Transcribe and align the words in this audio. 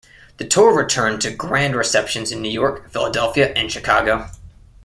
The 0.37 0.47
tour 0.47 0.75
returned 0.75 1.21
to 1.21 1.31
grand 1.31 1.75
receptions 1.75 2.31
in 2.31 2.41
New 2.41 2.49
York, 2.49 2.89
Philadelphia, 2.89 3.53
and 3.53 3.71
Chicago. 3.71 4.29